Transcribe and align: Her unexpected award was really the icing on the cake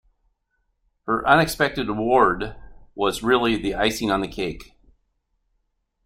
Her 1.05 1.23
unexpected 1.29 1.87
award 1.87 2.55
was 2.95 3.21
really 3.21 3.55
the 3.55 3.75
icing 3.75 4.09
on 4.09 4.21
the 4.21 4.27
cake 4.27 4.75